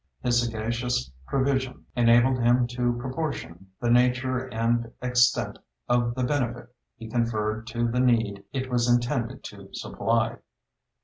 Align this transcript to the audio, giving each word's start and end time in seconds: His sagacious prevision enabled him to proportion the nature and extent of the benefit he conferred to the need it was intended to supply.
His 0.23 0.41
sagacious 0.41 1.11
prevision 1.27 1.85
enabled 1.95 2.39
him 2.39 2.65
to 2.69 2.93
proportion 2.93 3.67
the 3.79 3.91
nature 3.91 4.51
and 4.51 4.91
extent 4.99 5.59
of 5.87 6.15
the 6.15 6.23
benefit 6.23 6.73
he 6.95 7.07
conferred 7.07 7.67
to 7.67 7.87
the 7.87 7.99
need 7.99 8.43
it 8.51 8.67
was 8.71 8.89
intended 8.89 9.43
to 9.43 9.69
supply. 9.73 10.37